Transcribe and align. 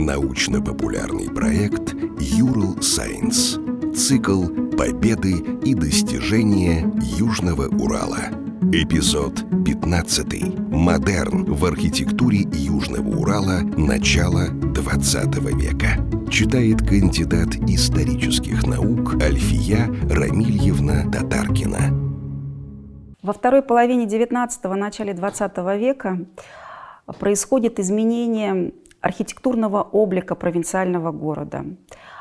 Научно-популярный 0.00 1.28
проект 1.28 1.94
«Юрл 2.18 2.80
Сайенс». 2.80 3.58
Цикл 3.94 4.46
«Победы 4.74 5.34
и 5.62 5.74
достижения 5.74 6.90
Южного 7.18 7.68
Урала». 7.68 8.30
Эпизод 8.72 9.44
15. 9.66 10.70
Модерн 10.70 11.44
в 11.44 11.66
архитектуре 11.66 12.46
Южного 12.50 13.14
Урала 13.14 13.60
начала 13.60 14.48
20 14.48 15.34
века. 15.54 16.02
Читает 16.30 16.78
кандидат 16.78 17.56
исторических 17.68 18.66
наук 18.66 19.22
Альфия 19.22 19.86
Рамильевна 20.08 21.10
Татаркина. 21.12 21.94
Во 23.20 23.34
второй 23.34 23.60
половине 23.60 24.06
19-го, 24.06 24.74
начале 24.76 25.12
20 25.12 25.58
века 25.78 26.24
происходит 27.18 27.78
изменение 27.78 28.72
архитектурного 29.00 29.82
облика 29.82 30.34
провинциального 30.34 31.12
города. 31.12 31.64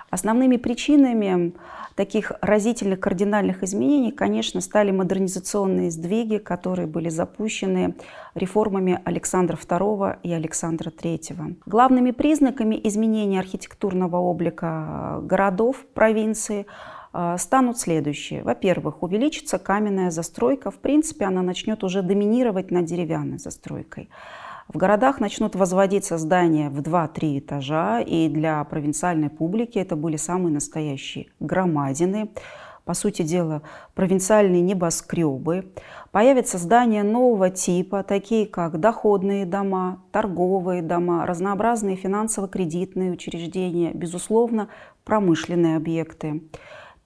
Основными 0.09 0.57
причинами 0.57 1.53
таких 1.95 2.31
разительных 2.41 2.99
кардинальных 2.99 3.61
изменений, 3.61 4.11
конечно, 4.11 4.59
стали 4.61 4.89
модернизационные 4.89 5.91
сдвиги, 5.91 6.38
которые 6.38 6.88
были 6.88 7.09
запущены 7.09 7.95
реформами 8.33 8.99
Александра 9.05 9.55
II 9.55 10.17
и 10.23 10.31
Александра 10.31 10.89
III. 10.89 11.57
Главными 11.65 12.11
признаками 12.11 12.80
изменения 12.85 13.39
архитектурного 13.39 14.17
облика 14.17 15.19
городов, 15.21 15.85
провинции 15.93 16.66
а, 17.11 17.38
станут 17.38 17.77
следующие. 17.77 18.43
Во-первых, 18.43 19.03
увеличится 19.03 19.59
каменная 19.59 20.09
застройка. 20.09 20.71
В 20.71 20.77
принципе, 20.77 21.25
она 21.25 21.41
начнет 21.41 21.83
уже 21.83 22.02
доминировать 22.02 22.71
над 22.71 22.85
деревянной 22.85 23.38
застройкой. 23.38 24.09
В 24.71 24.77
городах 24.77 25.19
начнут 25.19 25.55
возводиться 25.55 26.19
здания 26.19 26.69
в 26.69 26.79
2-3 26.81 27.39
этажа, 27.39 28.01
и 28.01 28.29
для 28.29 28.63
провинциальной 28.63 29.31
публики 29.31 29.79
это 29.79 29.95
были 29.95 30.15
самые 30.15 30.53
настоящие 30.53 31.25
громадины, 31.39 32.30
по 32.85 32.94
сути 32.94 33.23
дела, 33.23 33.63
провинциальные 33.95 34.61
небоскребы. 34.61 35.71
Появятся 36.11 36.59
здания 36.59 37.02
нового 37.02 37.49
типа, 37.49 38.03
такие 38.03 38.45
как 38.45 38.79
доходные 38.79 39.47
дома, 39.47 40.03
торговые 40.11 40.83
дома, 40.83 41.25
разнообразные 41.25 41.95
финансово-кредитные 41.95 43.11
учреждения, 43.11 43.91
безусловно, 43.91 44.69
промышленные 45.03 45.77
объекты. 45.77 46.44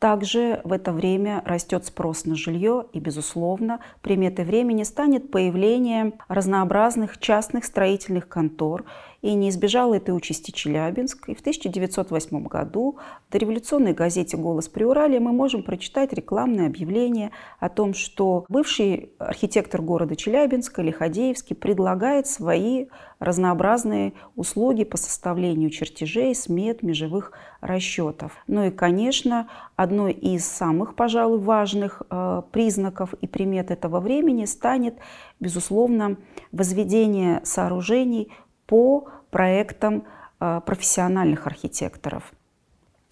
Также 0.04 0.60
в 0.66 0.74
это 0.74 0.92
время 0.92 1.42
растет 1.46 1.86
спрос 1.86 2.26
на 2.26 2.36
жилье 2.36 2.88
и, 2.92 3.00
безусловно, 3.00 3.80
приметой 4.02 4.44
времени 4.44 4.84
станет 4.84 5.32
появление 5.32 6.12
разнообразных 6.28 7.18
частных 7.20 7.64
строительных 7.64 8.28
контор 8.28 8.84
и 9.22 9.34
не 9.34 9.48
избежал 9.48 9.94
этой 9.94 10.14
участи 10.14 10.52
Челябинск. 10.52 11.30
И 11.30 11.34
в 11.34 11.40
1908 11.40 12.44
году 12.48 12.98
в 13.30 13.32
дореволюционной 13.32 13.94
газете 13.94 14.36
«Голос 14.36 14.68
Приуралия» 14.68 15.22
мы 15.22 15.32
можем 15.32 15.64
прочитать 15.64 16.12
рекламное 16.12 16.68
объявление 16.68 17.32
о 17.62 17.70
том, 17.70 17.94
что 17.94 18.44
бывший 18.50 19.14
архитектор 19.20 19.82
города 19.82 20.18
Челябинска 20.18 20.82
Лиходеевский 20.82 21.56
предлагает 21.56 22.28
свои 22.28 22.88
разнообразные 23.20 24.12
услуги 24.36 24.84
по 24.84 24.98
составлению 24.98 25.70
чертежей, 25.70 26.36
смет, 26.36 26.84
межевых 26.84 27.32
расчетов. 27.64 28.32
Ну 28.48 28.66
и, 28.66 28.72
конечно, 28.72 29.48
одной 29.76 30.12
из 30.12 30.46
самых, 30.46 30.96
пожалуй, 30.96 31.40
важных 31.40 32.02
э, 32.10 32.42
признаков 32.52 33.14
и 33.16 33.28
примет 33.28 33.72
этого 33.72 34.00
времени 34.00 34.46
станет, 34.46 34.96
безусловно, 35.40 36.18
возведение 36.52 37.42
сооружений 37.44 38.32
по 38.68 39.08
проектам 39.32 40.04
э, 40.40 40.62
профессиональных 40.66 41.48
архитекторов. 41.48 42.34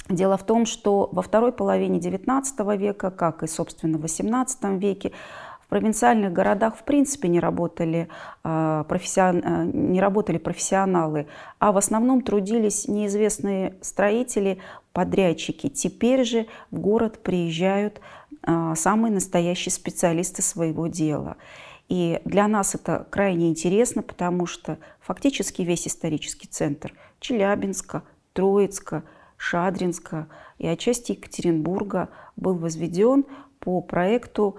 Дело 0.09 0.35
в 0.35 0.43
том, 0.43 0.65
что 0.65 1.09
во 1.11 1.21
второй 1.21 1.53
половине 1.53 1.99
XIX 1.99 2.77
века, 2.77 3.11
как 3.11 3.43
и, 3.43 3.47
собственно, 3.47 3.97
в 3.97 4.03
XVIII 4.03 4.77
веке, 4.77 5.13
провинциальных 5.71 6.33
городах 6.33 6.75
в 6.75 6.83
принципе 6.83 7.29
не 7.29 7.39
работали, 7.39 8.09
э, 8.43 8.83
профессион... 8.87 9.41
Э, 9.43 9.71
не 9.73 10.01
работали 10.01 10.37
профессионалы, 10.37 11.27
а 11.59 11.71
в 11.71 11.77
основном 11.77 12.21
трудились 12.21 12.87
неизвестные 12.89 13.75
строители, 13.81 14.59
подрядчики. 14.91 15.69
Теперь 15.69 16.25
же 16.25 16.47
в 16.69 16.79
город 16.79 17.23
приезжают 17.23 18.01
самые 18.75 19.13
настоящие 19.13 19.71
специалисты 19.71 20.41
своего 20.41 20.87
дела. 20.87 21.37
И 21.89 22.21
для 22.25 22.47
нас 22.47 22.73
это 22.73 23.05
крайне 23.09 23.49
интересно, 23.49 24.01
потому 24.01 24.47
что 24.47 24.79
фактически 24.99 25.61
весь 25.61 25.87
исторический 25.87 26.47
центр 26.47 26.93
Челябинска, 27.19 28.03
Троицка, 28.33 29.03
Шадринска 29.41 30.27
и 30.57 30.67
отчасти 30.67 31.13
Екатеринбурга 31.13 32.09
был 32.35 32.55
возведен 32.55 33.25
по 33.59 33.81
проекту 33.81 34.57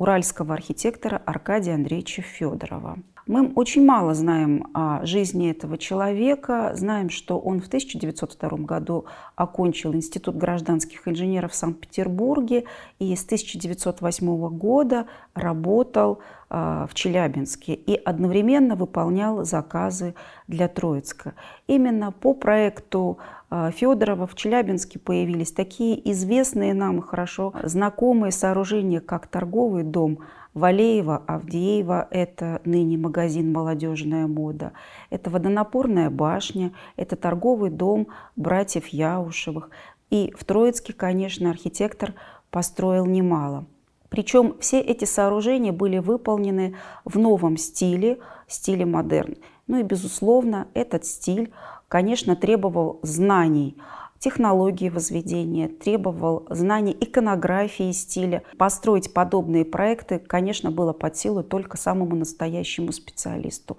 уральского 0.00 0.54
архитектора 0.54 1.20
Аркадия 1.26 1.74
Андреевича 1.74 2.22
Федорова. 2.22 2.98
Мы 3.26 3.52
очень 3.54 3.84
мало 3.84 4.14
знаем 4.14 4.66
о 4.72 5.04
жизни 5.04 5.50
этого 5.50 5.76
человека. 5.76 6.72
Знаем, 6.74 7.10
что 7.10 7.38
он 7.38 7.60
в 7.60 7.66
1902 7.66 8.48
году 8.64 9.04
окончил 9.36 9.94
Институт 9.94 10.36
гражданских 10.36 11.06
инженеров 11.06 11.52
в 11.52 11.54
Санкт-Петербурге 11.54 12.64
и 12.98 13.14
с 13.14 13.24
1908 13.26 14.48
года 14.56 15.06
работал 15.34 16.20
а, 16.48 16.86
в 16.86 16.94
Челябинске 16.94 17.74
и 17.74 17.94
одновременно 17.94 18.76
выполнял 18.76 19.44
заказы 19.44 20.14
для 20.48 20.66
Троицка. 20.66 21.34
Именно 21.66 22.12
по 22.12 22.32
проекту 22.32 23.18
Федорова 23.50 24.28
в 24.28 24.36
Челябинске 24.36 25.00
появились 25.00 25.50
такие 25.50 26.10
известные 26.12 26.72
нам 26.72 27.02
хорошо 27.02 27.52
знакомые 27.64 28.30
сооружения, 28.30 29.00
как 29.00 29.26
торговый 29.26 29.82
дом 29.82 30.20
Валеева, 30.54 31.22
Авдеева, 31.26 32.08
это 32.10 32.60
ныне 32.64 32.96
магазин 32.96 33.52
«Молодежная 33.52 34.26
мода», 34.26 34.72
это 35.10 35.30
водонапорная 35.30 36.10
башня, 36.10 36.72
это 36.96 37.16
торговый 37.16 37.70
дом 37.70 38.08
братьев 38.36 38.88
Яушевых. 38.88 39.70
И 40.10 40.32
в 40.36 40.44
Троицке, 40.44 40.92
конечно, 40.92 41.50
архитектор 41.50 42.14
построил 42.50 43.06
немало. 43.06 43.66
Причем 44.08 44.56
все 44.58 44.80
эти 44.80 45.04
сооружения 45.04 45.72
были 45.72 45.98
выполнены 45.98 46.74
в 47.04 47.16
новом 47.16 47.56
стиле, 47.56 48.18
стиле 48.48 48.84
модерн. 48.84 49.36
Ну 49.68 49.78
и, 49.78 49.84
безусловно, 49.84 50.66
этот 50.74 51.04
стиль, 51.04 51.52
конечно, 51.90 52.36
требовал 52.36 53.00
знаний 53.02 53.76
технологии 54.20 54.90
возведения, 54.90 55.66
требовал 55.68 56.46
знаний 56.48 56.96
иконографии 56.98 57.90
стиля. 57.90 58.42
Построить 58.58 59.12
подобные 59.12 59.64
проекты, 59.64 60.18
конечно, 60.18 60.70
было 60.70 60.92
под 60.92 61.16
силу 61.16 61.42
только 61.42 61.76
самому 61.76 62.14
настоящему 62.14 62.92
специалисту. 62.92 63.76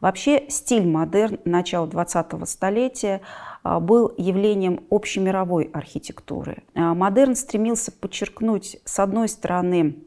Вообще 0.00 0.46
стиль 0.48 0.86
модерн 0.86 1.38
начала 1.44 1.86
20-го 1.86 2.44
столетия 2.46 3.20
а, 3.62 3.78
был 3.78 4.12
явлением 4.18 4.84
общемировой 4.90 5.70
архитектуры. 5.72 6.64
А, 6.74 6.94
модерн 6.94 7.36
стремился 7.36 7.92
подчеркнуть, 7.92 8.78
с 8.84 8.98
одной 8.98 9.28
стороны, 9.28 9.98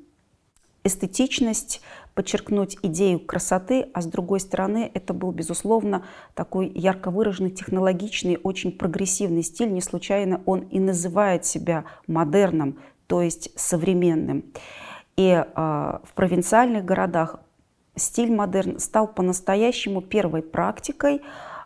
эстетичность, 0.83 1.81
подчеркнуть 2.15 2.77
идею 2.81 3.19
красоты, 3.19 3.89
а 3.93 4.01
с 4.01 4.05
другой 4.05 4.39
стороны 4.39 4.89
это 4.93 5.13
был, 5.13 5.31
безусловно, 5.31 6.05
такой 6.33 6.71
ярко 6.73 7.11
выраженный, 7.11 7.51
технологичный, 7.51 8.39
очень 8.41 8.71
прогрессивный 8.71 9.43
стиль. 9.43 9.71
Не 9.71 9.81
случайно 9.81 10.41
он 10.45 10.61
и 10.61 10.79
называет 10.79 11.45
себя 11.45 11.83
модерном, 12.07 12.79
то 13.07 13.21
есть 13.21 13.51
современным. 13.55 14.45
И 15.17 15.29
э, 15.29 15.43
в 15.55 16.13
провинциальных 16.15 16.83
городах 16.83 17.39
стиль 17.95 18.33
модерн 18.33 18.79
стал 18.79 19.07
по-настоящему 19.07 20.01
первой 20.01 20.41
практикой 20.41 21.21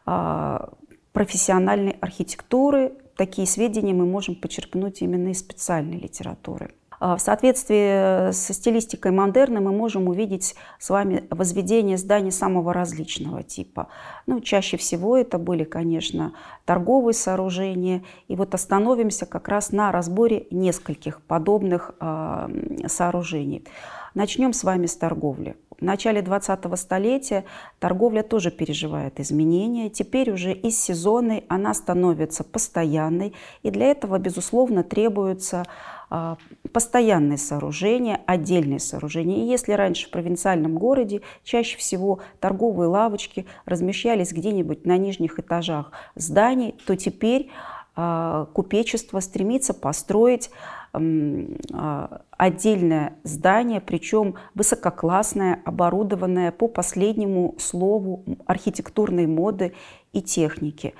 а, 0.06 0.70
профессиональной 1.12 1.96
архитектуры. 2.02 2.94
Такие 3.16 3.48
сведения 3.48 3.94
мы 3.94 4.06
можем 4.06 4.36
почерпнуть 4.36 5.02
именно 5.02 5.30
из 5.30 5.40
специальной 5.40 5.98
литературы. 5.98 6.72
А, 7.00 7.16
в 7.16 7.22
соответствии 7.22 8.32
со 8.32 8.54
стилистикой 8.54 9.12
модерна 9.12 9.62
мы 9.62 9.72
можем 9.72 10.08
увидеть 10.08 10.56
с 10.80 10.90
вами 10.90 11.26
возведение 11.30 11.98
зданий 11.98 12.32
самого 12.32 12.74
различного 12.74 13.44
типа. 13.44 13.88
Ну, 14.28 14.42
чаще 14.42 14.78
всего 14.78 15.18
это 15.18 15.38
были, 15.38 15.64
конечно, 15.64 16.34
торговые 16.66 17.14
сооружения. 17.14 18.04
И 18.28 18.36
вот 18.36 18.54
остановимся 18.54 19.26
как 19.26 19.48
раз 19.48 19.72
на 19.72 19.92
разборе 19.92 20.48
нескольких 20.52 21.22
подобных 21.22 21.96
э, 22.00 22.88
сооружений. 22.88 23.66
Начнем 24.14 24.54
с 24.54 24.64
вами 24.64 24.86
с 24.86 24.96
торговли. 24.96 25.56
В 25.80 25.84
начале 25.84 26.22
20-го 26.22 26.76
столетия 26.76 27.46
торговля 27.80 28.22
тоже 28.22 28.52
переживает 28.52 29.20
изменения. 29.20 29.90
Теперь 29.90 30.32
уже 30.32 30.52
из 30.54 30.80
сезонной 30.80 31.46
она 31.48 31.74
становится 31.74 32.44
постоянной, 32.44 33.34
и 33.64 33.72
для 33.72 33.88
этого, 33.88 34.18
безусловно, 34.20 34.84
требуются 34.84 35.66
а, 36.10 36.38
постоянные 36.74 37.38
сооружения, 37.38 38.20
отдельные 38.26 38.80
сооружения. 38.80 39.44
И 39.44 39.48
если 39.48 39.74
раньше 39.74 40.08
в 40.08 40.12
провинциальном 40.12 40.78
городе 40.78 41.22
чаще 41.44 41.78
всего 41.78 42.20
торговые 42.40 42.90
лавочки 42.90 43.46
размещались 43.66 44.34
где-нибудь 44.34 44.86
на 44.86 44.98
нижних 44.98 45.40
этажах 45.40 45.92
зданий, 46.16 46.76
то 46.86 46.98
теперь 46.98 47.52
а, 47.96 48.46
купечество 48.54 49.20
стремится 49.20 49.74
построить 49.74 50.50
отдельное 50.92 53.14
здание, 53.24 53.82
причем 53.82 54.36
высококлассное, 54.56 55.62
оборудованное 55.66 56.52
по 56.52 56.68
последнему 56.68 57.56
слову 57.60 58.24
архитектурной 58.46 59.28
моды 59.28 59.74
и 60.14 60.22
техники. 60.22 60.94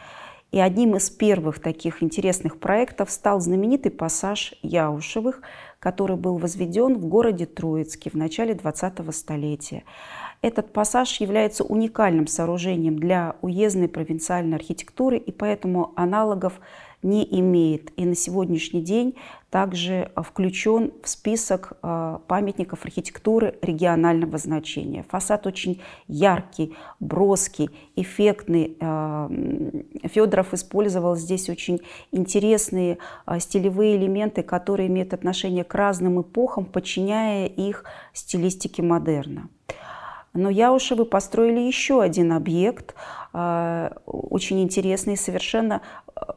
И 0.52 0.60
одним 0.60 0.96
из 0.96 1.12
первых 1.12 1.60
таких 1.60 2.02
интересных 2.02 2.60
проектов 2.60 3.12
стал 3.12 3.40
знаменитый 3.40 3.92
пассаж 3.92 4.56
Яушевых, 4.64 5.42
который 5.78 6.18
был 6.18 6.38
возведен 6.38 6.98
в 6.98 7.06
городе 7.06 7.46
Троицке 7.46 8.10
в 8.10 8.16
начале 8.16 8.54
20-го 8.54 9.12
столетия. 9.12 9.84
Этот 10.42 10.74
пассаж 10.74 11.22
является 11.22 11.64
уникальным 11.64 12.26
сооружением 12.26 12.98
для 12.98 13.36
уездной 13.42 13.90
провинциальной 13.90 14.58
архитектуры, 14.58 15.18
и 15.18 15.32
поэтому 15.32 15.94
аналогов 15.96 16.60
не 17.04 17.24
имеет. 17.40 17.92
И 17.98 18.06
на 18.06 18.16
сегодняшний 18.16 18.82
день 18.82 19.16
также 19.50 20.12
включен 20.16 20.92
в 21.04 21.10
список 21.10 21.74
а, 21.82 22.22
памятников 22.28 22.86
архитектуры 22.86 23.56
регионального 23.62 24.38
значения. 24.38 25.04
Фасад 25.10 25.48
очень 25.48 25.82
яркий, 26.08 26.76
броский, 27.00 27.70
эффектный. 27.96 28.78
А, 28.80 29.30
Федоров 30.04 30.54
использовал 30.54 31.16
здесь 31.16 31.50
очень 31.50 31.80
интересные 32.12 33.00
а, 33.26 33.40
стилевые 33.40 33.98
элементы, 33.98 34.44
которые 34.44 34.88
имеют 34.88 35.14
отношение 35.14 35.64
к 35.64 35.74
разным 35.74 36.22
эпохам, 36.22 36.66
подчиняя 36.66 37.48
их 37.48 37.86
стилистике 38.14 38.84
модерна. 38.84 39.50
Но 40.34 40.50
Яушевы 40.50 41.06
построили 41.06 41.60
еще 41.60 42.02
один 42.02 42.34
объект, 42.34 42.96
очень 43.34 44.62
интересный, 44.62 45.18
совершенно 45.18 45.82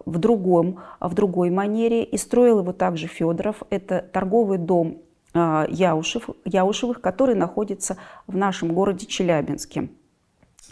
в, 0.06 0.18
другом, 0.18 0.80
в 1.00 1.14
другой 1.14 1.50
манере. 1.50 2.04
И 2.04 2.16
строил 2.16 2.60
его 2.60 2.72
также 2.72 3.06
Федоров. 3.06 3.62
Это 3.70 4.00
торговый 4.00 4.58
дом 4.58 4.98
а, 5.34 5.66
Яушев, 5.68 6.28
Яушевых, 6.44 7.00
который 7.00 7.34
находится 7.34 7.96
в 8.26 8.36
нашем 8.36 8.72
городе 8.72 9.06
Челябинске. 9.06 9.88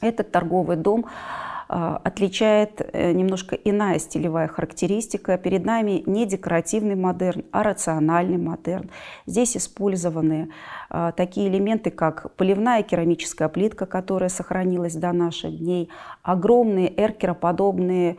Этот 0.01 0.31
торговый 0.31 0.77
дом 0.77 1.07
а, 1.07 1.60
отличает 1.71 2.81
э, 2.81 3.13
немножко 3.13 3.55
иная 3.55 4.01
стилевая 4.01 4.49
характеристика. 4.49 5.39
Перед 5.39 5.65
нами 5.65 6.03
не 6.05 6.27
декоративный 6.27 6.97
модерн, 6.97 7.45
а 7.53 7.63
рациональный 7.63 8.39
модерн. 8.39 8.91
Здесь 9.27 9.57
использованы 9.57 10.51
а, 10.89 11.13
такие 11.13 11.49
элементы, 11.49 11.93
как 11.93 12.35
поливная 12.35 12.83
керамическая 12.83 13.49
плитка, 13.49 13.87
которая 13.87 14.31
сохранилась 14.31 14.97
до 14.97 15.13
наших 15.13 15.57
дней, 15.59 15.91
огромные 16.25 16.93
эркероподобные 17.01 18.17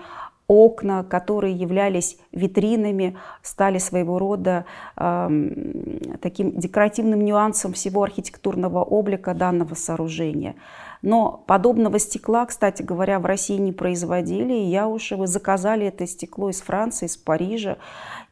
окна, 0.52 1.06
которые 1.06 1.56
являлись 1.56 2.18
витринами, 2.34 3.16
стали 3.42 3.78
своего 3.78 4.20
рода 4.20 4.66
э, 4.98 6.18
таким 6.22 6.60
декоративным 6.60 7.24
нюансом 7.24 7.72
всего 7.72 8.04
архитектурного 8.04 8.84
облика 8.84 9.34
данного 9.34 9.76
сооружения. 9.76 10.56
Но 11.02 11.42
подобного 11.48 12.00
стекла, 12.00 12.46
кстати 12.46 12.82
говоря, 12.82 13.20
в 13.20 13.26
России 13.26 13.58
не 13.58 13.72
производили. 13.72 14.54
И 14.54 14.70
Яушевы 14.70 15.26
заказали 15.26 15.88
это 15.88 16.06
стекло 16.06 16.50
из 16.50 16.62
Франции, 16.62 17.06
из 17.06 17.16
Парижа, 17.16 17.78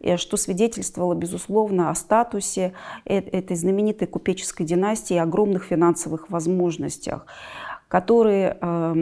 э, 0.01 0.17
что 0.17 0.35
свидетельствовало, 0.35 1.15
безусловно, 1.15 1.89
о 1.89 1.95
статусе 1.95 2.73
э, 3.05 3.19
этой 3.19 3.55
знаменитой 3.55 4.09
купеческой 4.09 4.65
династии 4.65 5.13
и 5.13 5.19
огромных 5.19 5.63
финансовых 5.63 6.29
возможностях 6.29 7.25
которые 7.87 8.55
Э, 8.61 8.93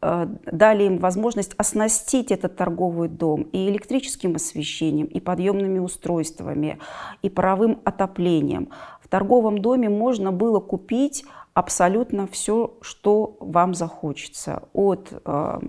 дали 0.00 0.84
им 0.84 0.98
возможность 0.98 1.54
оснастить 1.56 2.30
этот 2.30 2.56
торговый 2.56 3.08
дом 3.08 3.42
и 3.42 3.68
электрическим 3.68 4.36
освещением, 4.36 5.06
и 5.06 5.20
подъемными 5.20 5.78
устройствами, 5.78 6.78
и 7.22 7.28
паровым 7.28 7.80
отоплением. 7.84 8.68
В 9.02 9.08
торговом 9.08 9.58
доме 9.58 9.88
можно 9.88 10.32
было 10.32 10.60
купить 10.60 11.24
абсолютно 11.54 12.26
все, 12.28 12.74
что 12.80 13.36
вам 13.40 13.74
захочется. 13.74 14.62
От 14.72 15.12
э, 15.24 15.60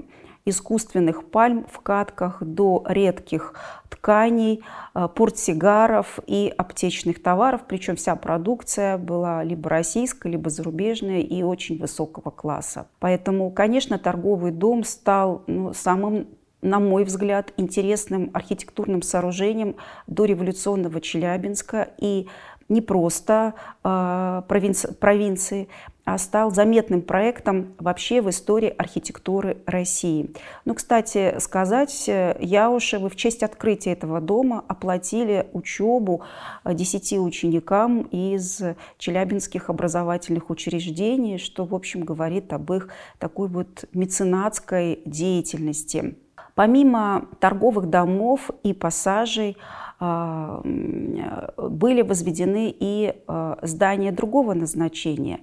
искусственных 0.45 1.29
пальм 1.29 1.65
в 1.71 1.79
катках 1.79 2.41
до 2.41 2.83
редких 2.87 3.53
тканей, 3.89 4.63
э, 4.95 5.07
портсигаров 5.13 6.19
и 6.25 6.53
аптечных 6.57 7.21
товаров. 7.21 7.61
Причем 7.67 7.95
вся 7.95 8.15
продукция 8.15 8.97
была 8.97 9.43
либо 9.43 9.69
российская, 9.69 10.29
либо 10.29 10.49
зарубежная 10.49 11.21
и 11.21 11.43
очень 11.43 11.77
высокого 11.77 12.31
класса. 12.31 12.87
Поэтому, 12.99 13.51
конечно, 13.51 13.97
торговый 13.99 14.51
дом 14.51 14.83
стал 14.83 15.43
ну, 15.47 15.73
самым 15.73 16.27
на 16.61 16.79
мой 16.79 17.05
взгляд, 17.05 17.53
интересным 17.55 18.31
архитектурным 18.33 19.01
сооружением 19.01 19.77
до 20.07 20.25
революционного 20.25 20.99
Челябинска 20.99 21.89
и 21.97 22.27
не 22.69 22.81
просто 22.81 23.55
э, 23.83 24.41
провинци 24.47 24.93
провинции, 24.93 25.67
а 26.05 26.17
стал 26.17 26.51
заметным 26.51 27.03
проектом 27.03 27.75
вообще 27.77 28.21
в 28.21 28.29
истории 28.29 28.73
архитектуры 28.75 29.57
России. 29.67 30.31
Ну, 30.65 30.73
кстати 30.73 31.35
сказать, 31.39 32.07
Яушевы 32.07 33.09
в 33.09 33.15
честь 33.15 33.43
открытия 33.43 33.91
этого 33.91 34.19
дома 34.19 34.63
оплатили 34.67 35.47
учебу 35.53 36.23
десяти 36.65 37.19
ученикам 37.19 38.01
из 38.11 38.59
челябинских 38.97 39.69
образовательных 39.69 40.49
учреждений, 40.49 41.37
что, 41.37 41.65
в 41.65 41.75
общем, 41.75 42.03
говорит 42.03 42.53
об 42.53 42.73
их 42.73 42.89
такой 43.19 43.47
вот 43.47 43.85
меценатской 43.93 45.03
деятельности. 45.05 46.15
Помимо 46.59 47.29
торговых 47.39 47.89
домов 47.89 48.49
и 48.63 48.73
пассажей, 48.73 49.55
а, 49.97 50.59
были 50.61 52.01
возведены 52.01 52.75
и 52.77 53.15
а, 53.27 53.57
здания 53.61 54.11
другого 54.11 54.53
назначения. 54.53 55.39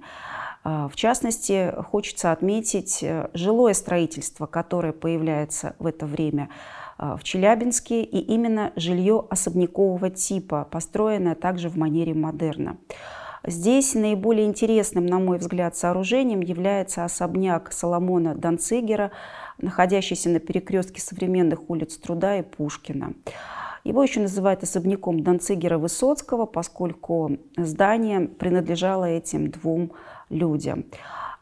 А, 0.63 0.87
в 0.87 0.95
частности, 0.95 1.73
хочется 1.89 2.31
отметить 2.31 2.99
э, 3.01 3.31
жилое 3.33 3.73
строительство, 3.73 4.45
которое 4.45 4.93
появляется 4.93 5.75
в 5.79 5.87
это 5.87 6.05
время 6.05 6.49
в 6.99 7.23
Челябинске, 7.23 8.03
и 8.03 8.19
именно 8.19 8.71
жилье 8.75 9.25
особнякового 9.27 10.11
типа, 10.11 10.67
построенное 10.69 11.33
также 11.33 11.69
в 11.69 11.77
манере 11.77 12.13
модерна. 12.13 12.77
Здесь 13.47 13.93
наиболее 13.93 14.45
интересным, 14.45 15.05
на 15.05 15.19
мой 15.19 15.37
взгляд, 15.37 15.75
сооружением 15.75 16.41
является 16.41 17.05
особняк 17.05 17.71
Соломона 17.71 18.35
Данцигера, 18.35 19.11
находящийся 19.57 20.29
на 20.29 20.39
перекрестке 20.39 21.01
современных 21.01 21.69
улиц 21.69 21.97
Труда 21.97 22.37
и 22.37 22.43
Пушкина. 22.43 23.13
Его 23.83 24.03
еще 24.03 24.19
называют 24.19 24.63
особняком 24.63 25.23
Данцигера 25.23 25.77
Высоцкого, 25.77 26.45
поскольку 26.45 27.37
здание 27.55 28.27
принадлежало 28.27 29.05
этим 29.05 29.49
двум 29.49 29.93
людям. 30.29 30.85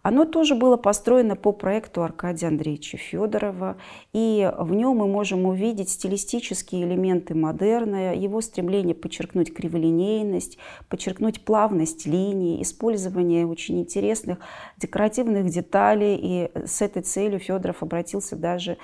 Оно 0.06 0.26
тоже 0.26 0.54
было 0.54 0.78
построено 0.78 1.36
по 1.36 1.52
проекту 1.52 2.04
Аркадия 2.04 2.50
Андреевича 2.50 2.96
Федорова, 2.96 3.76
и 4.14 4.48
в 4.56 4.72
нем 4.72 4.98
мы 4.98 5.08
можем 5.08 5.48
увидеть 5.48 5.90
стилистические 5.90 6.84
элементы 6.84 7.34
модерна, 7.34 8.14
его 8.14 8.40
стремление 8.42 8.94
подчеркнуть 8.94 9.52
криволинейность, 9.52 10.60
подчеркнуть 10.90 11.44
плавность 11.44 12.06
линий, 12.06 12.62
использование 12.62 13.48
очень 13.48 13.80
интересных 13.80 14.38
декоративных 14.78 15.50
деталей, 15.50 16.20
и 16.22 16.52
с 16.68 16.84
этой 16.84 17.02
целью 17.02 17.40
Федоров 17.40 17.82
обратился 17.82 18.36
даже 18.36 18.78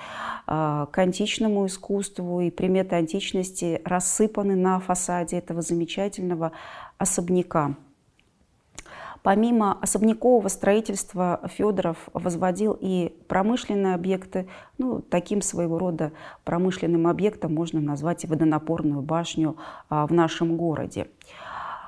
а, 0.48 0.86
к 0.86 0.98
античному 0.98 1.66
искусству, 1.66 2.40
и 2.40 2.50
приметы 2.50 2.96
античности 2.96 3.80
рассыпаны 3.84 4.56
на 4.56 4.80
фасаде 4.80 5.38
этого 5.38 5.62
замечательного 5.62 6.50
особняка. 6.98 7.76
Помимо 9.22 9.78
особнякового 9.80 10.48
строительства 10.48 11.40
Федоров 11.48 12.08
возводил 12.12 12.76
и 12.78 13.14
промышленные 13.28 13.94
объекты. 13.94 14.48
Ну, 14.78 15.00
таким 15.00 15.42
своего 15.42 15.78
рода 15.78 16.12
промышленным 16.44 17.06
объектом 17.06 17.54
можно 17.54 17.80
назвать 17.80 18.24
и 18.24 18.26
водонапорную 18.26 19.00
башню 19.00 19.56
а, 19.88 20.06
в 20.06 20.12
нашем 20.12 20.56
городе. 20.56 21.06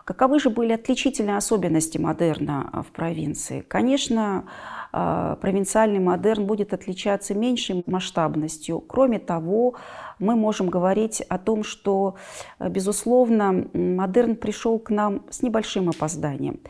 Каковы 0.05 0.39
же 0.39 0.51
были 0.51 0.75
отличительные 0.75 1.39
особенности 1.39 1.99
модерна 1.99 2.69
а, 2.73 2.83
в 2.83 2.89
провинции? 2.89 3.63
Конечно, 3.63 4.45
а, 4.93 5.35
провинциальный 5.37 5.99
модерн 5.99 6.47
будет 6.47 6.73
отличаться 6.73 7.35
меньшей 7.35 7.83
масштабностью. 7.87 8.79
Кроме 8.79 9.19
того, 9.19 9.75
мы 10.21 10.37
можем 10.37 10.69
говорить 10.69 11.21
о 11.23 11.39
том, 11.39 11.65
что, 11.65 12.15
безусловно, 12.61 13.67
модерн 13.73 14.37
пришел 14.37 14.79
к 14.79 14.91
нам 14.91 15.23
с 15.31 15.43
небольшим 15.43 15.89
опозданием. 15.89 16.61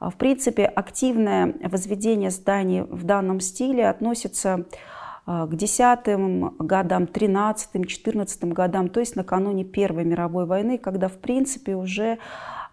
В 0.00 0.12
принципе, 0.16 0.64
активное 0.64 1.54
возведение 1.62 2.30
зданий 2.30 2.82
в 2.82 3.04
данном 3.04 3.40
стиле 3.40 3.88
относится 3.88 4.64
к 5.26 5.50
десятым 5.52 6.56
годам, 6.58 7.06
тринадцатым, 7.06 7.84
четырнадцатым 7.84 8.50
годам, 8.50 8.88
то 8.88 9.00
есть 9.00 9.16
накануне 9.16 9.64
Первой 9.64 10.04
мировой 10.04 10.46
войны, 10.46 10.78
когда, 10.78 11.08
в 11.08 11.18
принципе, 11.18 11.74
уже 11.74 12.18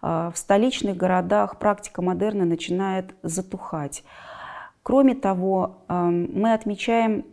в 0.00 0.32
столичных 0.34 0.96
городах 0.96 1.58
практика 1.58 2.00
модерна 2.00 2.44
начинает 2.44 3.14
затухать. 3.22 4.04
Кроме 4.82 5.14
того, 5.14 5.78
мы 5.88 6.54
отмечаем 6.54 7.24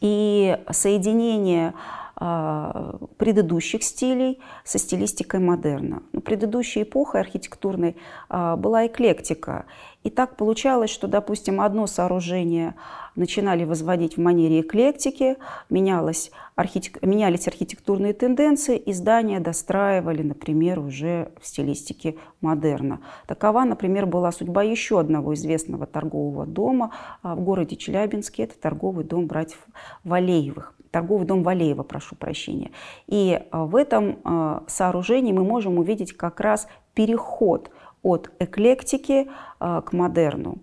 и 0.00 0.58
соединение 0.70 1.68
а, 1.68 2.03
предыдущих 2.16 3.82
стилей 3.82 4.40
со 4.64 4.78
стилистикой 4.78 5.40
модерна. 5.40 6.02
Но 6.12 6.20
предыдущей 6.20 6.82
эпохой 6.82 7.20
архитектурной 7.20 7.96
а, 8.28 8.56
была 8.56 8.86
эклектика. 8.86 9.66
И 10.04 10.10
так 10.10 10.36
получалось, 10.36 10.90
что, 10.90 11.08
допустим, 11.08 11.60
одно 11.60 11.86
сооружение 11.86 12.74
начинали 13.16 13.64
возводить 13.64 14.16
в 14.16 14.20
манере 14.20 14.60
эклектики, 14.60 15.36
менялось 15.70 16.30
архитек... 16.56 17.02
менялись 17.02 17.48
архитектурные 17.48 18.12
тенденции, 18.12 18.76
и 18.76 18.92
здания 18.92 19.40
достраивали, 19.40 20.22
например, 20.22 20.78
уже 20.78 21.32
в 21.40 21.46
стилистике 21.46 22.16
модерна. 22.40 23.00
Такова, 23.26 23.64
например, 23.64 24.06
была 24.06 24.30
судьба 24.30 24.62
еще 24.62 25.00
одного 25.00 25.34
известного 25.34 25.86
торгового 25.86 26.46
дома 26.46 26.92
а, 27.22 27.34
в 27.34 27.40
городе 27.40 27.76
Челябинске. 27.76 28.44
Это 28.44 28.58
торговый 28.58 29.04
дом 29.04 29.26
братьев 29.26 29.66
Валеевых 30.04 30.74
торговый 30.94 31.26
дом 31.26 31.42
Валеева, 31.42 31.82
прошу 31.82 32.14
прощения. 32.14 32.70
И 33.08 33.42
а, 33.50 33.64
в 33.64 33.74
этом 33.74 34.18
а, 34.22 34.62
сооружении 34.68 35.32
мы 35.32 35.42
можем 35.42 35.78
увидеть 35.78 36.16
как 36.16 36.38
раз 36.38 36.68
переход 36.94 37.70
от 38.04 38.30
эклектики 38.38 39.28
к 39.58 39.92
модерну. 39.92 40.58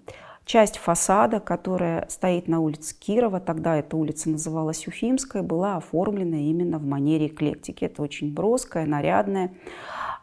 Часть 0.46 0.78
фасада, 0.78 1.40
которая 1.40 2.08
стоит 2.10 2.48
на 2.48 2.60
улице 2.60 2.96
Кирова, 2.98 3.40
тогда 3.40 3.78
эта 3.78 3.96
улица 3.96 4.30
называлась 4.30 4.88
Уфимская, 4.88 5.44
была 5.44 5.78
оформлена 5.78 6.38
именно 6.38 6.80
в 6.80 6.84
манере 6.84 7.28
эклектики. 7.28 7.86
Это 7.86 8.02
очень 8.02 8.34
броское, 8.34 8.86
нарядное 8.86 9.54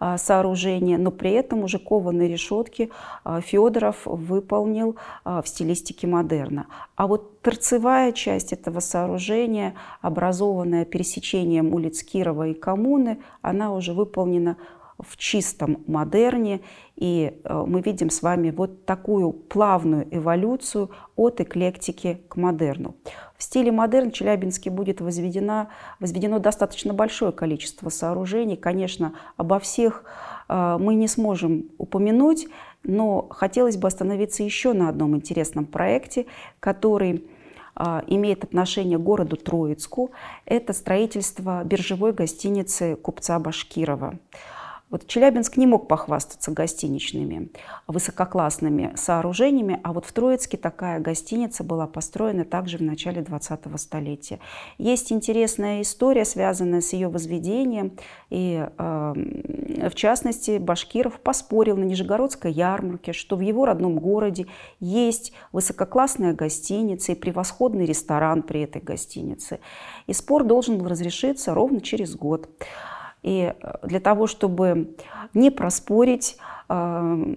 а, 0.00 0.18
сооружение, 0.18 0.98
но 0.98 1.10
при 1.10 1.32
этом 1.32 1.64
уже 1.64 1.78
кованые 1.78 2.28
решетки 2.28 2.90
а, 3.24 3.40
Федоров 3.40 4.02
выполнил 4.04 4.96
а, 5.24 5.40
в 5.40 5.48
стилистике 5.48 6.06
модерна. 6.06 6.66
А 6.96 7.06
вот 7.06 7.40
торцевая 7.40 8.12
часть 8.12 8.52
этого 8.52 8.80
сооружения, 8.80 9.74
образованная 10.00 10.84
пересечением 10.84 11.72
улиц 11.72 12.02
Кирова 12.02 12.48
и 12.48 12.54
Коммуны, 12.54 13.18
она 13.40 13.72
уже 13.72 13.92
выполнена 13.92 14.56
в 14.98 15.16
чистом 15.16 15.84
модерне. 15.86 16.60
И 16.96 17.40
э, 17.44 17.64
мы 17.66 17.80
видим 17.80 18.10
с 18.10 18.22
вами 18.22 18.50
вот 18.50 18.84
такую 18.84 19.32
плавную 19.32 20.08
эволюцию 20.10 20.90
от 21.16 21.40
эклектики 21.40 22.20
к 22.28 22.36
модерну. 22.36 22.96
В 23.36 23.42
стиле 23.42 23.70
модерн 23.70 24.10
Челябинске 24.10 24.70
будет 24.70 25.00
возведено, 25.00 25.68
возведено 26.00 26.40
достаточно 26.40 26.92
большое 26.92 27.30
количество 27.30 27.88
сооружений. 27.88 28.56
Конечно, 28.56 29.14
обо 29.36 29.60
всех 29.60 30.04
э, 30.48 30.76
мы 30.80 30.94
не 30.94 31.06
сможем 31.06 31.70
упомянуть, 31.78 32.48
но 32.82 33.28
хотелось 33.30 33.76
бы 33.76 33.86
остановиться 33.86 34.42
еще 34.42 34.72
на 34.72 34.88
одном 34.88 35.14
интересном 35.14 35.66
проекте, 35.66 36.26
который 36.58 37.24
э, 37.76 38.02
имеет 38.08 38.42
отношение 38.42 38.98
к 38.98 39.02
городу 39.02 39.36
Троицку. 39.36 40.10
Это 40.44 40.72
строительство 40.72 41.62
биржевой 41.62 42.12
гостиницы 42.12 42.96
купца 42.96 43.38
Башкирова. 43.38 44.18
Вот 44.90 45.06
Челябинск 45.06 45.58
не 45.58 45.66
мог 45.66 45.86
похвастаться 45.86 46.50
гостиничными 46.50 47.50
высококлассными 47.86 48.92
сооружениями, 48.96 49.80
а 49.82 49.92
вот 49.92 50.06
в 50.06 50.12
Троицке 50.12 50.56
такая 50.56 50.98
гостиница 50.98 51.62
была 51.62 51.86
построена 51.86 52.44
также 52.44 52.78
в 52.78 52.82
начале 52.82 53.20
20-го 53.20 53.76
столетия. 53.76 54.40
Есть 54.78 55.12
интересная 55.12 55.82
история, 55.82 56.24
связанная 56.24 56.80
с 56.80 56.94
ее 56.94 57.08
возведением, 57.08 57.98
и 58.30 58.66
э, 58.66 59.88
в 59.90 59.94
частности 59.94 60.56
Башкиров 60.56 61.20
поспорил 61.20 61.76
на 61.76 61.84
Нижегородской 61.84 62.50
ярмарке, 62.50 63.12
что 63.12 63.36
в 63.36 63.40
его 63.40 63.66
родном 63.66 63.98
городе 63.98 64.46
есть 64.80 65.32
высококлассная 65.52 66.32
гостиница 66.32 67.12
и 67.12 67.14
превосходный 67.14 67.84
ресторан 67.84 68.42
при 68.42 68.62
этой 68.62 68.80
гостинице. 68.80 69.60
И 70.06 70.14
спор 70.14 70.44
должен 70.44 70.78
был 70.78 70.88
разрешиться 70.88 71.52
ровно 71.52 71.82
через 71.82 72.16
год. 72.16 72.48
И 73.22 73.52
э, 73.60 73.72
для 73.86 74.00
того, 74.00 74.26
чтобы 74.26 74.94
не 75.34 75.50
проспорить, 75.50 76.38
э, 76.68 77.34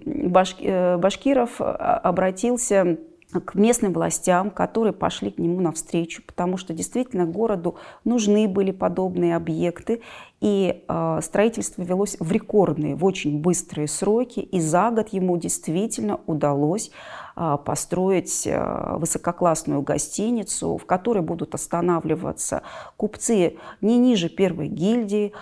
э, 0.60 0.96
Башкиров 0.96 1.60
обратился 1.60 2.98
к 3.46 3.54
местным 3.54 3.94
властям, 3.94 4.50
которые 4.50 4.92
пошли 4.92 5.30
к 5.30 5.38
нему 5.38 5.60
навстречу, 5.62 6.22
потому 6.26 6.58
что 6.58 6.74
действительно 6.74 7.24
городу 7.24 7.76
нужны 8.04 8.46
были 8.46 8.72
подобные 8.72 9.36
объекты, 9.36 10.02
и 10.42 10.84
строительство 11.22 11.80
велось 11.80 12.18
в 12.20 12.30
рекордные, 12.30 12.94
в 12.94 13.06
очень 13.06 13.40
быстрые 13.40 13.88
сроки, 13.88 14.40
и 14.40 14.60
за 14.60 14.90
год 14.90 15.08
ему 15.14 15.38
действительно 15.38 16.20
удалось 16.26 16.90
построить 17.34 18.46
э, 18.46 18.96
высококлассную 18.98 19.82
гостиницу, 19.82 20.76
в 20.76 20.86
которой 20.86 21.22
будут 21.22 21.54
останавливаться 21.54 22.62
купцы 22.96 23.56
не 23.80 23.98
ниже 23.98 24.28
первой 24.28 24.68
гильдии, 24.68 25.32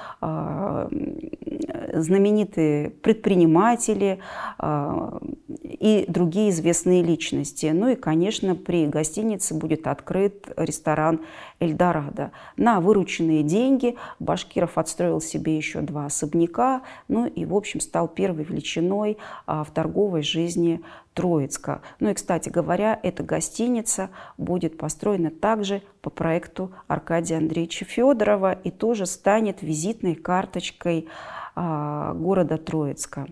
знаменитые 1.92 2.90
предприниматели 2.90 4.20
и 5.80 6.04
другие 6.08 6.50
известные 6.50 7.02
личности. 7.02 7.66
Ну 7.74 7.88
и, 7.88 7.94
конечно, 7.94 8.54
при 8.54 8.86
гостинице 8.86 9.54
будет 9.54 9.86
открыт 9.86 10.52
ресторан 10.56 11.20
Эльдорадо. 11.58 12.32
На 12.56 12.80
вырученные 12.80 13.42
деньги 13.42 13.96
Башкиров 14.18 14.78
отстроил 14.78 15.20
себе 15.20 15.56
еще 15.56 15.80
два 15.80 16.06
особняка, 16.06 16.82
ну 17.08 17.26
и, 17.26 17.44
в 17.44 17.54
общем, 17.54 17.80
стал 17.80 18.08
первой 18.08 18.44
величиной 18.44 19.18
а, 19.46 19.64
в 19.64 19.70
торговой 19.70 20.22
жизни 20.22 20.80
Троицка. 21.14 21.82
Ну 21.98 22.10
и, 22.10 22.14
кстати 22.14 22.48
говоря, 22.48 22.98
эта 23.02 23.22
гостиница 23.22 24.10
будет 24.38 24.78
построена 24.78 25.30
также 25.30 25.82
по 26.02 26.10
проекту 26.10 26.72
Аркадия 26.86 27.38
Андреевича 27.38 27.84
Федорова 27.84 28.52
и 28.52 28.70
тоже 28.70 29.06
станет 29.06 29.62
визитной 29.62 30.14
карточкой 30.14 31.08
а, 31.54 32.14
города 32.14 32.58
Троицка. 32.58 33.26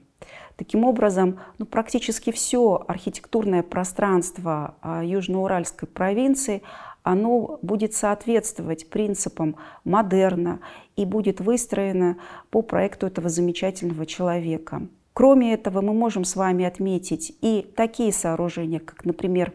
Таким 0.57 0.85
образом, 0.85 1.39
ну, 1.59 1.67
практически 1.67 2.33
все 2.33 2.85
архитектурное 2.89 3.63
пространство 3.63 4.75
а, 4.83 5.05
Южноуральской 5.05 5.87
провинции 5.89 6.63
оно 7.05 7.59
будет 7.63 7.95
соответствовать 7.95 8.91
принципам 8.91 9.57
модерна 9.85 10.61
и 10.97 11.07
будет 11.07 11.41
выстроено 11.41 12.19
по 12.51 12.61
проекту 12.61 13.07
этого 13.07 13.29
замечательного 13.29 14.05
человека. 14.05 14.83
Кроме 15.19 15.53
этого, 15.53 15.81
мы 15.81 15.95
можем 15.95 16.23
с 16.23 16.37
вами 16.37 16.65
отметить 16.65 17.37
и 17.41 17.69
такие 17.75 18.13
сооружения, 18.13 18.79
как, 18.79 19.05
например, 19.05 19.53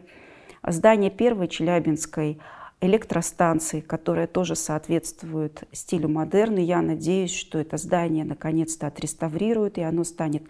здание 0.62 1.10
первой 1.10 1.48
Челябинской 1.48 2.38
электростанции, 2.82 3.80
которая 3.80 4.26
тоже 4.26 4.56
соответствует 4.56 5.66
стилю 5.72 6.10
модерна. 6.10 6.58
Я 6.58 6.82
надеюсь, 6.82 7.34
что 7.34 7.58
это 7.58 7.78
здание 7.78 8.26
наконец-то 8.26 8.88
отреставрируют, 8.88 9.78
и 9.78 9.80
оно 9.80 10.04
станет 10.04 10.42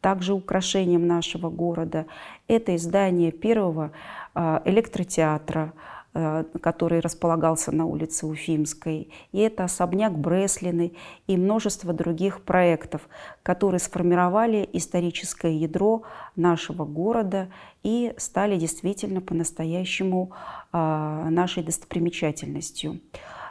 также 0.00 0.32
украшением 0.32 1.06
нашего 1.06 1.50
города. 1.50 2.06
Это 2.48 2.74
издание 2.74 3.30
первого 3.30 3.92
а, 4.32 4.62
электротеатра, 4.64 5.74
который 6.12 7.00
располагался 7.00 7.72
на 7.72 7.86
улице 7.86 8.26
Уфимской, 8.26 9.10
и 9.32 9.38
это 9.38 9.64
особняк 9.64 10.12
Бреслины 10.18 10.92
и 11.26 11.38
множество 11.38 11.94
других 11.94 12.42
проектов, 12.42 13.08
которые 13.42 13.78
сформировали 13.78 14.68
историческое 14.74 15.56
ядро 15.56 16.02
нашего 16.36 16.84
города 16.84 17.48
и 17.82 18.12
стали 18.18 18.56
действительно 18.58 19.22
по-настоящему 19.22 20.32
а, 20.70 21.30
нашей 21.30 21.62
достопримечательностью. 21.62 23.00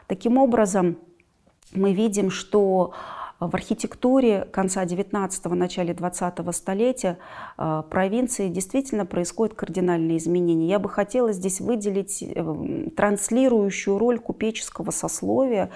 Таким 0.06 0.38
образом, 0.38 0.98
мы 1.74 1.94
видим, 1.94 2.30
что 2.30 2.94
в 3.48 3.56
архитектуре 3.56 4.48
конца 4.52 4.86
19-го, 4.86 5.56
начале 5.56 5.94
20-го 5.94 6.52
столетия 6.52 7.18
э, 7.58 7.84
провинции 7.90 8.50
действительно 8.50 9.08
происходят 9.08 9.56
кардинальные 9.56 10.20
изменения. 10.20 10.68
Я 10.68 10.78
бы 10.78 10.90
хотела 10.90 11.34
здесь 11.34 11.60
выделить 11.60 12.22
э, 12.22 12.90
транслирующую 12.96 13.98
роль 13.98 14.20
купеческого 14.20 14.92
сословия, 14.92 15.72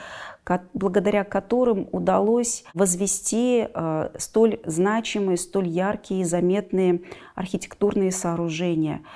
благодаря 0.75 1.23
которым 1.23 1.89
удалось 1.91 2.63
возвести 2.75 3.67
э, 3.73 4.09
столь 4.19 4.59
значимые, 4.65 5.37
столь 5.37 5.67
яркие 5.67 6.21
и 6.21 6.25
заметные 6.25 7.01
архитектурные 7.33 8.11
сооружения– 8.11 9.01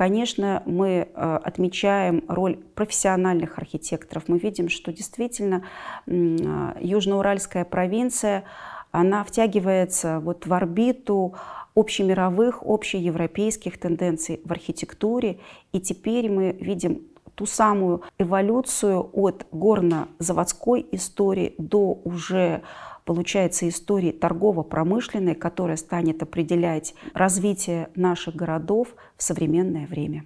Конечно, 0.00 0.62
мы 0.64 1.08
э, 1.14 1.40
отмечаем 1.44 2.24
роль 2.26 2.56
профессиональных 2.56 3.58
архитекторов. 3.58 4.28
Мы 4.28 4.38
видим, 4.38 4.70
что 4.70 4.94
действительно 4.94 5.62
э, 6.06 6.72
Южноуральская 6.80 7.66
провинция 7.66 8.44
она 8.92 9.22
втягивается 9.24 10.20
вот 10.20 10.46
в 10.46 10.54
орбиту 10.54 11.34
общемировых, 11.74 12.62
общеевропейских 12.62 13.78
тенденций 13.78 14.40
в 14.42 14.50
архитектуре. 14.50 15.38
И 15.72 15.80
теперь 15.80 16.30
мы 16.30 16.52
видим 16.52 17.02
ту 17.34 17.44
самую 17.44 18.02
эволюцию 18.16 19.10
от 19.12 19.46
горно-заводской 19.52 20.86
истории 20.92 21.54
до 21.58 22.00
уже 22.04 22.62
получается 23.10 23.68
истории 23.68 24.12
торгово-промышленной, 24.12 25.34
которая 25.34 25.76
станет 25.76 26.22
определять 26.22 26.94
развитие 27.12 27.88
наших 27.96 28.36
городов 28.36 28.94
в 29.16 29.22
современное 29.24 29.88
время. 29.88 30.22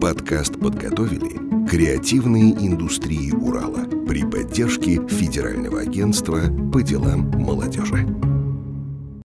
Подкаст 0.00 0.58
подготовили 0.58 1.68
креативные 1.68 2.54
индустрии 2.54 3.30
Урала 3.30 3.84
при 4.04 4.28
поддержке 4.28 4.96
Федерального 5.06 5.78
агентства 5.78 6.40
по 6.72 6.82
делам 6.82 7.30
молодежи. 7.36 8.04